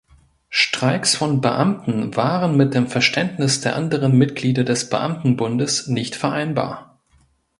[0.49, 6.99] Streiks von Beamten waren mit dem Verständnis der anderen Mitglieder des Beamtenbundes nicht vereinbar.